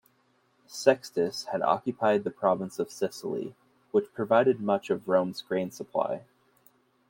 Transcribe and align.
Sextus 0.65 1.43
had 1.51 1.61
occupied 1.61 2.23
the 2.23 2.31
province 2.31 2.79
of 2.79 2.89
Sicily, 2.89 3.53
which 3.91 4.11
provided 4.15 4.59
much 4.59 4.89
of 4.89 5.07
Rome's 5.07 5.43
grain 5.43 5.69
supply. 5.69 6.23